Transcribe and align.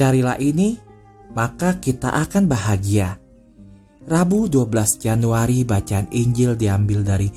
Carilah 0.00 0.40
ini, 0.40 0.80
maka 1.36 1.76
kita 1.76 2.08
akan 2.24 2.48
bahagia. 2.48 3.20
Rabu 4.08 4.48
12 4.48 4.96
Januari 4.96 5.60
bacaan 5.60 6.08
Injil 6.08 6.56
diambil 6.56 7.04
dari 7.04 7.28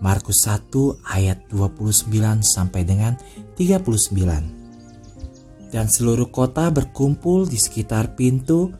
Markus 0.00 0.48
1 0.48 0.72
ayat 1.12 1.44
29 1.52 2.08
sampai 2.40 2.88
dengan 2.88 3.20
39. 3.52 5.68
Dan 5.68 5.92
seluruh 5.92 6.32
kota 6.32 6.72
berkumpul 6.72 7.52
di 7.52 7.60
sekitar 7.60 8.16
pintu 8.16 8.72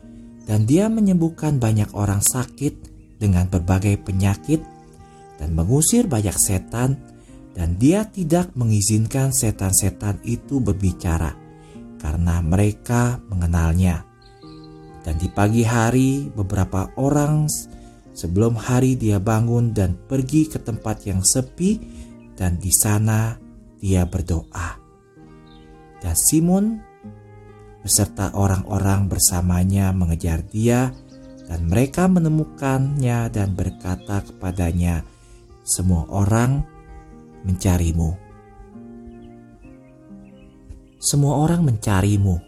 dan 0.49 0.65
dia 0.65 0.89
menyembuhkan 0.89 1.61
banyak 1.61 1.93
orang 1.93 2.25
sakit 2.25 2.73
dengan 3.21 3.45
berbagai 3.53 4.01
penyakit 4.01 4.65
dan 5.37 5.53
mengusir 5.53 6.09
banyak 6.09 6.33
setan 6.33 6.97
dan 7.53 7.77
dia 7.77 8.01
tidak 8.09 8.49
mengizinkan 8.57 9.29
setan-setan 9.29 10.17
itu 10.25 10.57
berbicara 10.57 11.45
karena 12.01 12.41
mereka 12.41 13.21
mengenalnya. 13.29 14.05
Dan 15.03 15.15
di 15.21 15.31
pagi 15.31 15.63
hari 15.63 16.27
beberapa 16.31 16.91
orang 16.99 17.47
sebelum 18.11 18.57
hari 18.57 18.99
dia 18.99 19.21
bangun 19.21 19.71
dan 19.71 19.95
pergi 19.95 20.51
ke 20.51 20.59
tempat 20.59 21.07
yang 21.07 21.23
sepi 21.23 21.79
dan 22.35 22.59
di 22.59 22.73
sana 22.73 23.37
dia 23.79 24.03
berdoa. 24.03 24.77
Dan 25.97 26.15
Simon 26.17 26.65
beserta 27.81 28.35
orang-orang 28.35 29.07
bersamanya 29.07 29.95
mengejar 29.95 30.43
dia 30.43 30.91
dan 31.47 31.71
mereka 31.71 32.11
menemukannya 32.11 33.31
dan 33.31 33.55
berkata 33.55 34.19
kepadanya, 34.27 35.07
semua 35.63 36.03
orang 36.11 36.67
mencarimu. 37.47 38.26
Semua 40.97 41.45
orang 41.45 41.61
mencarimu 41.63 42.47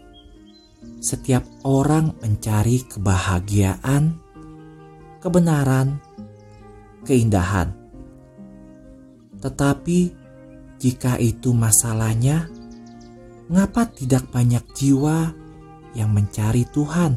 setiap 1.00 1.48
orang 1.64 2.12
mencari 2.20 2.84
kebahagiaan, 2.84 4.20
kebenaran, 5.24 5.96
keindahan. 7.08 7.72
Tetapi 9.40 9.98
jika 10.76 11.16
itu 11.16 11.56
masalahnya, 11.56 12.52
mengapa 13.48 13.88
tidak 13.88 14.28
banyak 14.28 14.60
jiwa 14.76 15.32
yang 15.96 16.12
mencari 16.12 16.68
Tuhan? 16.68 17.16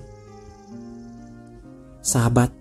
Sahabat, 2.03 2.51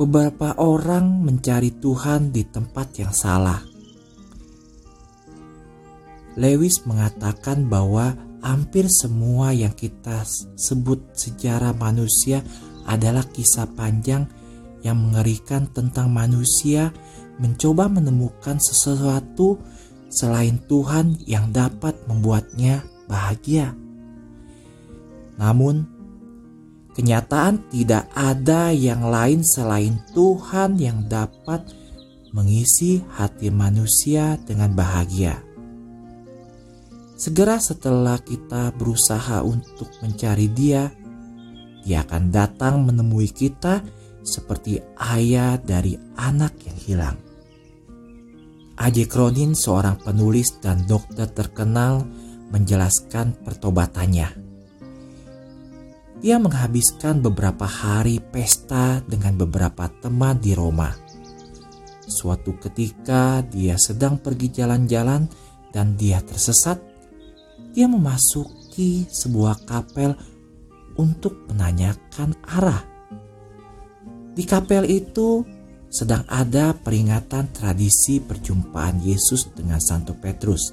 beberapa 0.00 0.56
orang 0.56 1.24
mencari 1.24 1.76
Tuhan 1.76 2.32
di 2.32 2.44
tempat 2.48 2.88
yang 2.96 3.12
salah. 3.12 3.75
Lewis 6.36 6.84
mengatakan 6.84 7.64
bahwa 7.64 8.12
hampir 8.44 8.86
semua 8.92 9.56
yang 9.56 9.72
kita 9.72 10.22
sebut 10.60 11.00
sejarah 11.16 11.72
manusia 11.72 12.44
adalah 12.84 13.24
kisah 13.24 13.66
panjang 13.72 14.28
yang 14.84 15.00
mengerikan 15.00 15.66
tentang 15.72 16.12
manusia 16.12 16.92
mencoba 17.40 17.88
menemukan 17.88 18.60
sesuatu 18.60 19.58
selain 20.12 20.62
Tuhan 20.68 21.18
yang 21.26 21.50
dapat 21.50 21.96
membuatnya 22.06 22.86
bahagia. 23.10 23.74
Namun, 25.36 25.84
kenyataan 26.96 27.68
tidak 27.68 28.08
ada 28.14 28.72
yang 28.72 29.04
lain 29.08 29.44
selain 29.44 30.00
Tuhan 30.16 30.80
yang 30.80 31.04
dapat 31.08 31.66
mengisi 32.32 33.04
hati 33.16 33.52
manusia 33.52 34.40
dengan 34.44 34.72
bahagia. 34.72 35.45
Segera 37.16 37.56
setelah 37.56 38.20
kita 38.20 38.76
berusaha 38.76 39.40
untuk 39.40 39.88
mencari 40.04 40.52
Dia, 40.52 40.84
Dia 41.80 42.04
akan 42.04 42.28
datang 42.28 42.84
menemui 42.84 43.32
kita 43.32 43.80
seperti 44.20 44.76
ayah 45.00 45.56
dari 45.56 45.96
anak 46.20 46.60
yang 46.68 46.78
hilang. 46.84 47.16
A.J. 48.76 49.08
Cronin, 49.08 49.56
seorang 49.56 49.96
penulis 49.96 50.60
dan 50.60 50.84
dokter 50.84 51.24
terkenal, 51.32 52.04
menjelaskan 52.52 53.32
pertobatannya. 53.40 54.28
Dia 56.20 56.36
menghabiskan 56.36 57.24
beberapa 57.24 57.64
hari 57.64 58.20
pesta 58.20 59.00
dengan 59.08 59.40
beberapa 59.40 59.88
teman 59.88 60.36
di 60.36 60.52
Roma. 60.52 60.92
Suatu 62.04 62.60
ketika 62.60 63.40
dia 63.40 63.80
sedang 63.80 64.20
pergi 64.20 64.52
jalan-jalan 64.52 65.24
dan 65.72 65.96
dia 65.96 66.20
tersesat 66.20 66.85
dia 67.76 67.84
memasuki 67.84 69.04
sebuah 69.04 69.68
kapel 69.68 70.16
untuk 70.96 71.44
menanyakan 71.52 72.32
arah. 72.56 72.80
Di 74.32 74.48
kapel 74.48 74.88
itu 74.88 75.44
sedang 75.92 76.24
ada 76.24 76.72
peringatan 76.72 77.52
tradisi 77.52 78.16
perjumpaan 78.24 79.04
Yesus 79.04 79.52
dengan 79.52 79.76
Santo 79.76 80.16
Petrus. 80.16 80.72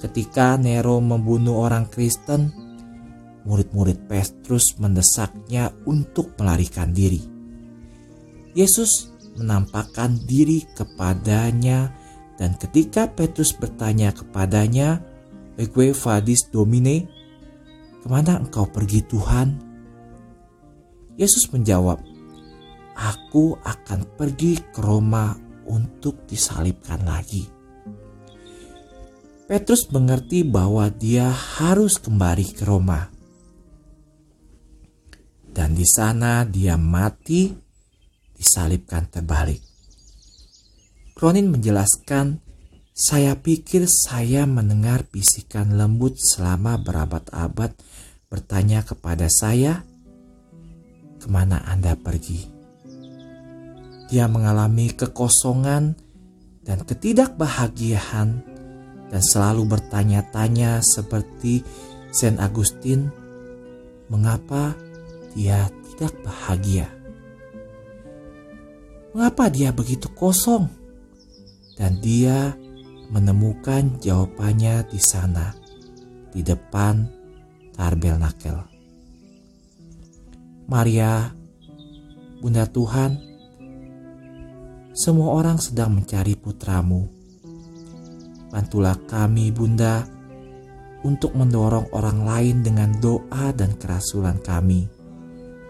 Ketika 0.00 0.56
Nero 0.56 0.96
membunuh 0.96 1.60
orang 1.60 1.92
Kristen, 1.92 2.48
murid-murid 3.44 4.08
Petrus 4.08 4.80
mendesaknya 4.80 5.68
untuk 5.84 6.40
melarikan 6.40 6.88
diri. 6.96 7.20
Yesus 8.56 9.12
menampakkan 9.36 10.16
diri 10.24 10.64
kepadanya 10.72 11.92
dan 12.38 12.54
ketika 12.54 13.10
Petrus 13.10 13.50
bertanya 13.50 14.14
kepadanya, 14.14 15.02
Eque 15.58 15.90
vadis 15.90 16.46
domine, 16.54 17.10
ke 17.98 18.06
mana 18.06 18.38
engkau 18.38 18.70
pergi 18.70 19.02
Tuhan? 19.10 19.58
Yesus 21.18 21.50
menjawab, 21.50 21.98
Aku 22.94 23.58
akan 23.58 24.06
pergi 24.14 24.58
ke 24.70 24.78
Roma 24.78 25.34
untuk 25.66 26.26
disalibkan 26.30 27.02
lagi. 27.02 27.46
Petrus 29.50 29.90
mengerti 29.90 30.46
bahwa 30.46 30.86
dia 30.94 31.26
harus 31.30 31.98
kembali 31.98 32.46
ke 32.54 32.62
Roma. 32.62 33.10
Dan 35.50 35.74
di 35.74 35.86
sana 35.86 36.46
dia 36.46 36.78
mati 36.78 37.50
disalibkan 38.34 39.10
terbalik. 39.10 39.58
Kronin 41.18 41.50
menjelaskan 41.50 42.47
saya 42.98 43.38
pikir 43.38 43.86
saya 43.86 44.42
mendengar 44.42 45.06
bisikan 45.06 45.78
lembut 45.78 46.18
selama 46.18 46.82
berabad-abad 46.82 47.70
bertanya 48.26 48.82
kepada 48.82 49.30
saya, 49.30 49.86
"Ke 51.22 51.30
mana 51.30 51.62
Anda 51.62 51.94
pergi?" 51.94 52.50
Dia 54.10 54.26
mengalami 54.26 54.90
kekosongan 54.90 55.94
dan 56.66 56.82
ketidakbahagiaan, 56.82 58.42
dan 59.14 59.22
selalu 59.22 59.78
bertanya-tanya 59.78 60.82
seperti 60.82 61.62
Saint 62.10 62.42
Agustin, 62.42 63.14
"Mengapa 64.10 64.74
dia 65.38 65.70
tidak 65.94 66.18
bahagia? 66.26 66.90
Mengapa 69.14 69.46
dia 69.54 69.70
begitu 69.70 70.10
kosong?" 70.18 70.66
Dan 71.78 72.02
dia 72.02 72.58
menemukan 73.08 73.96
jawabannya 74.00 74.84
di 74.88 75.00
sana, 75.00 75.56
di 76.32 76.44
depan 76.44 77.08
Nakel. 77.78 78.58
Maria, 80.68 81.32
Bunda 82.42 82.68
Tuhan, 82.68 83.16
semua 84.92 85.38
orang 85.38 85.56
sedang 85.56 85.96
mencari 85.96 86.36
putramu. 86.36 87.08
Bantulah 88.52 88.98
kami, 89.08 89.54
Bunda, 89.54 90.04
untuk 91.06 91.32
mendorong 91.32 91.94
orang 91.94 92.26
lain 92.26 92.56
dengan 92.66 92.92
doa 92.98 93.54
dan 93.54 93.78
kerasulan 93.78 94.42
kami, 94.42 94.90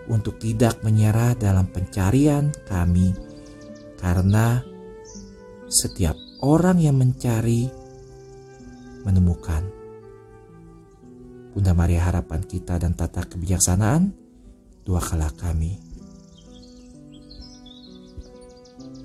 untuk 0.09 0.41
tidak 0.41 0.81
menyerah 0.81 1.37
dalam 1.37 1.69
pencarian 1.69 2.51
kami, 2.67 3.13
karena 4.01 4.65
setiap 5.69 6.17
orang 6.43 6.79
yang 6.79 6.99
mencari 6.99 7.67
menemukan. 9.03 9.63
Bunda 11.55 11.75
Maria 11.75 12.07
harapan 12.07 12.45
kita 12.47 12.79
dan 12.79 12.95
tata 12.95 13.27
kebijaksanaan, 13.27 14.15
dua 14.87 15.03
kala 15.03 15.33
kami. 15.35 15.88